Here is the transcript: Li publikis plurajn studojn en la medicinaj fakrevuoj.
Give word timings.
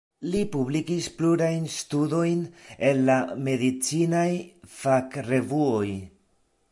Li 0.35 0.39
publikis 0.53 1.09
plurajn 1.17 1.67
studojn 1.73 2.41
en 2.89 3.03
la 3.11 3.19
medicinaj 3.49 4.27
fakrevuoj. 4.81 5.87